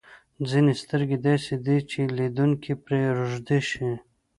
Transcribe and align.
ځینې 0.49 0.73
سترګې 0.81 1.17
داسې 1.27 1.53
دي 1.65 1.77
چې 1.89 1.99
لیدونکی 2.17 2.73
پرې 2.83 3.01
روږدی 3.17 3.59
شي. 3.69 3.89